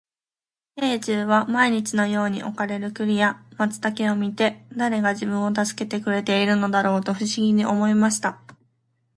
[0.77, 8.41] 兵十は毎日のように置かれる栗や松茸を見て、誰が自分を助けてくれているのだろうと不思議に思いました。